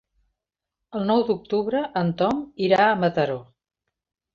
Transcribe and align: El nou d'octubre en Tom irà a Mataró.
El 1.01 1.05
nou 1.11 1.21
d'octubre 1.29 1.85
en 2.03 2.13
Tom 2.25 2.43
irà 2.71 2.85
a 2.91 3.01
Mataró. 3.07 3.41